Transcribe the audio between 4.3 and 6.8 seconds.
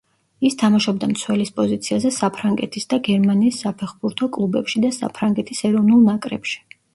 კლუბებში და საფრანგეთის ეროვნულ ნაკრებში.